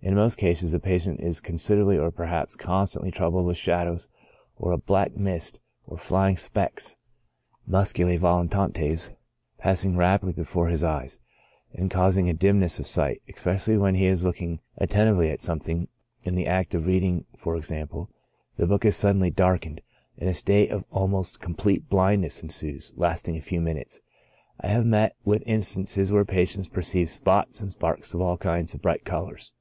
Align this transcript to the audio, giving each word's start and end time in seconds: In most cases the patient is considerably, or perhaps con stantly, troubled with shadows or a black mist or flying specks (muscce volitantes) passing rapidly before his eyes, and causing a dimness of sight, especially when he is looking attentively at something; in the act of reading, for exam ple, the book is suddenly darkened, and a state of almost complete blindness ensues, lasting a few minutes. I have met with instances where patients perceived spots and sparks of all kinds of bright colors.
In 0.00 0.14
most 0.14 0.38
cases 0.38 0.72
the 0.72 0.78
patient 0.78 1.20
is 1.20 1.38
considerably, 1.40 1.98
or 1.98 2.10
perhaps 2.12 2.54
con 2.56 2.86
stantly, 2.86 3.12
troubled 3.12 3.44
with 3.44 3.56
shadows 3.58 4.08
or 4.56 4.70
a 4.72 4.78
black 4.78 5.14
mist 5.16 5.58
or 5.88 5.98
flying 5.98 6.36
specks 6.38 6.98
(muscce 7.68 8.16
volitantes) 8.16 9.12
passing 9.58 9.96
rapidly 9.98 10.32
before 10.32 10.68
his 10.68 10.82
eyes, 10.84 11.18
and 11.74 11.90
causing 11.90 12.26
a 12.28 12.32
dimness 12.32 12.78
of 12.78 12.86
sight, 12.86 13.20
especially 13.28 13.76
when 13.76 13.96
he 13.96 14.06
is 14.06 14.24
looking 14.24 14.60
attentively 14.78 15.28
at 15.30 15.40
something; 15.42 15.88
in 16.24 16.36
the 16.36 16.46
act 16.46 16.74
of 16.76 16.86
reading, 16.86 17.26
for 17.36 17.56
exam 17.56 17.88
ple, 17.88 18.08
the 18.56 18.68
book 18.68 18.84
is 18.86 18.96
suddenly 18.96 19.30
darkened, 19.30 19.82
and 20.16 20.30
a 20.30 20.32
state 20.32 20.70
of 20.70 20.86
almost 20.92 21.40
complete 21.40 21.86
blindness 21.90 22.42
ensues, 22.42 22.94
lasting 22.96 23.36
a 23.36 23.40
few 23.42 23.60
minutes. 23.60 24.00
I 24.60 24.68
have 24.68 24.86
met 24.86 25.16
with 25.24 25.42
instances 25.44 26.10
where 26.12 26.24
patients 26.24 26.68
perceived 26.68 27.10
spots 27.10 27.60
and 27.62 27.72
sparks 27.72 28.14
of 28.14 28.20
all 28.22 28.38
kinds 28.38 28.72
of 28.72 28.80
bright 28.80 29.04
colors. 29.04 29.52